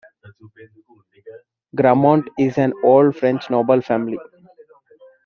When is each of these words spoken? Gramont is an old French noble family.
Gramont 1.77 2.27
is 2.39 2.57
an 2.57 2.73
old 2.83 3.15
French 3.15 3.51
noble 3.51 3.83
family. 3.83 4.17